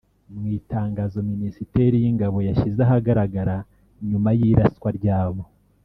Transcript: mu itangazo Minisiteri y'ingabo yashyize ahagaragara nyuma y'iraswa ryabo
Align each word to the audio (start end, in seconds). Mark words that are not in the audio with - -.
mu 0.35 0.45
itangazo 0.59 1.17
Minisiteri 1.31 1.95
y'ingabo 2.03 2.37
yashyize 2.47 2.79
ahagaragara 2.85 3.55
nyuma 4.09 4.29
y'iraswa 4.37 4.89
ryabo 4.99 5.43